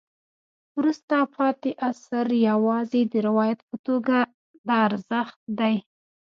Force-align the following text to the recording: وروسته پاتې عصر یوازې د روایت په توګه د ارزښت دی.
وروسته 0.77 1.15
پاتې 1.35 1.69
عصر 1.89 2.27
یوازې 2.49 3.01
د 3.11 3.13
روایت 3.27 3.59
په 3.69 3.75
توګه 3.87 4.17
د 4.67 4.69
ارزښت 4.87 5.39
دی. 5.59 5.75